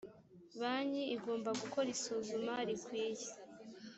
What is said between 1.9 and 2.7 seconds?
isuzuma